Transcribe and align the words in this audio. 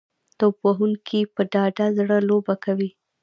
توپ 0.37 0.55
وهونکي 0.65 1.19
په 1.33 1.41
ډاډه 1.51 1.85
زړه 1.97 2.17
لوبه 2.29 2.55
کوي. 2.63 2.89